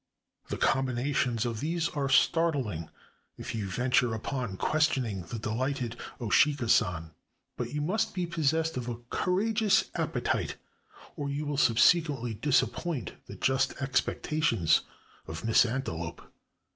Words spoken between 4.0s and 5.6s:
upon questioning the